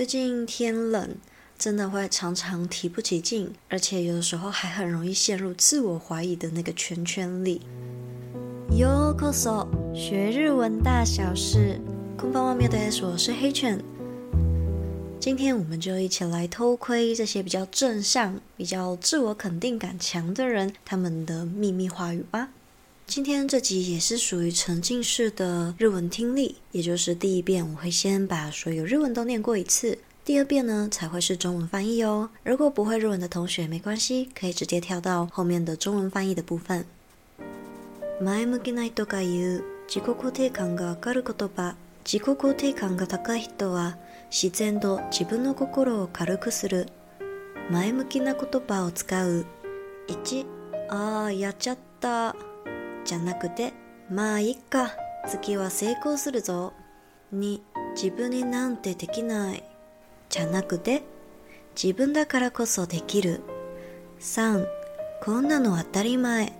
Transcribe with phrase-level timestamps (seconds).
[0.00, 1.16] 最近天冷，
[1.58, 7.62] 真的会常常提不起劲，而且有的时候还很容易陷入自我怀疑的那个圈圈里。
[8.70, 11.80] ようこそ，学日文大小事。
[12.18, 13.04] こんばんは、宫田です。
[13.04, 13.82] 我是黑犬。
[15.18, 22.50] 今天我们就一起来偷窥这些比较正向、比较自我肯定感强的人他们的秘密话语吧。
[23.10, 32.30] 今天这集也是属于沉浸式的日文听力，也就是第一遍我会先把所有日文都念过一次，第二遍呢才会是中文翻译哦。
[32.44, 36.84] 如果不会日文的同学没关系，可以直接跳到后面的中文翻译的部分。
[38.20, 41.76] 前向きな人が言う自己肯定感が上がる言叶。
[42.04, 43.96] 自己肯定感が高い人は
[44.30, 46.88] 自然と自分の心を軽くする。
[47.70, 49.44] 前向きな言叶を使う。
[50.08, 50.46] 1、
[50.88, 52.34] あー、やっちゃった。
[53.05, 53.73] じゃなくて、
[54.09, 54.91] まあいいか、
[55.27, 56.73] 次は成功するぞ。
[57.33, 57.61] 2、
[57.95, 59.63] 自分になんてできない。
[60.29, 61.03] じゃなくて、
[61.81, 63.41] 自分だからこそできる。
[64.19, 64.65] 3、
[65.23, 66.53] こんなの当たり前。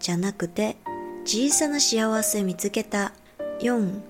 [0.00, 0.76] じゃなくて、
[1.24, 3.12] 小さな幸せ见つけた。
[3.60, 4.00] 4、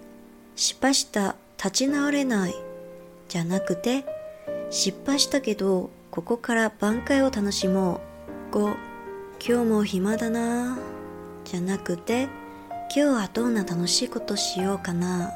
[0.57, 2.55] 失败した、立ち直れない。
[3.29, 4.05] じゃなくて、
[4.71, 8.01] 失败したけど、ここから挽回を楽しも
[8.53, 8.55] う。
[8.55, 8.77] 5、
[9.47, 10.79] 今日も暇だな。
[11.51, 12.29] じゃなくて、
[12.95, 15.31] 今日はどんな楽しいことしようかな。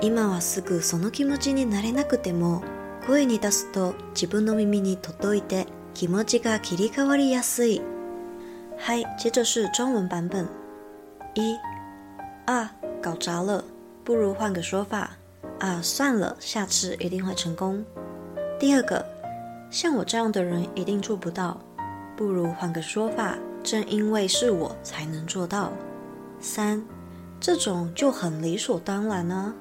[0.00, 2.62] 今はすぐその気持ちになれなくても、
[3.04, 7.82] 声に出すと自分の耳に届いて気持ちが切り替わりやすい。
[8.78, 10.46] 嗨，接着是中文版本。
[11.34, 11.56] 一
[12.46, 12.70] 啊，
[13.02, 13.64] 搞砸了，
[14.04, 15.16] 不如换个说法。
[15.58, 17.82] 啊，算了，下次一定会成功。
[18.60, 19.04] 第二个，
[19.70, 21.58] 像我这样的人一定做不到，
[22.16, 23.36] 不如换个说法。
[23.66, 25.72] 正因为是我才能做到。
[26.38, 26.80] 三，
[27.40, 29.52] 这种就很理所当然呢、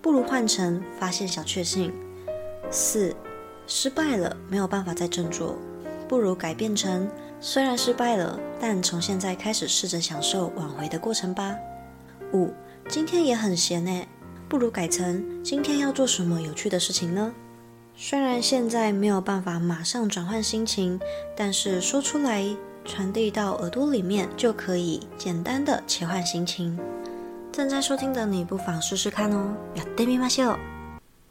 [0.00, 1.92] 不如换成发现小确幸。
[2.70, 3.14] 四，
[3.66, 5.56] 失败了没有办法再振作，
[6.08, 7.06] 不如改变成
[7.38, 11.54] 虽然失败了，但从现在开始试着享受挽回的过程吧。
[12.32, 12.50] 五，
[12.88, 14.06] 今天也很闲呢，
[14.48, 17.34] 不如改成今天要做什么有趣的事情呢？
[17.94, 20.98] 虽然现在没有办法马上转换心情，
[21.36, 22.56] 但是说出来。
[22.85, 26.77] 传递到耳朵里面，就可以简单的切换心情。
[27.51, 29.55] 正在收听的你，不妨试试看哦。
[29.75, 30.57] やってみましょう。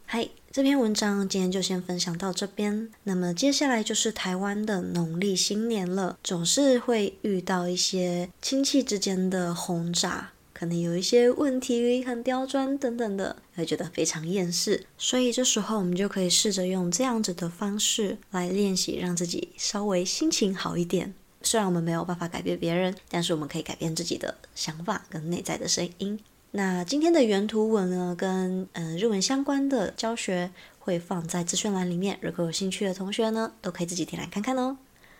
[0.05, 2.89] 嗨，这篇文章今天就先分享到这边。
[3.03, 14.85] 那么接下来就是台湾的农历新年了，总是会遇到一些亲戚之间的轰炸，可能有一些问题很刁钻等等的，会觉得非常厌世。
[14.97, 21.13] 所以这时候我们就可以试着用这样子的方式来练习，让自己稍微心情好一点。
[21.43, 26.19] 虽然我们没有办法改变别人，但是我们可以改变自己的想法跟内在的声音。
[26.51, 34.77] 那今天的原图文呢，跟嗯、呃、日文相关的教学会放在资讯栏里面，如果有兴趣的同学呢，都可以自己点来看看哦。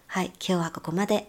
[0.08, 1.26] 嗨，今日はここまで。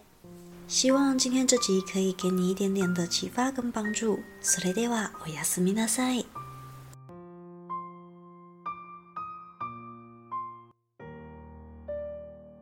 [0.66, 4.20] 希望今天这集可以给你一点点的启发跟帮助。
[4.42, 6.24] それではおやすみなさい。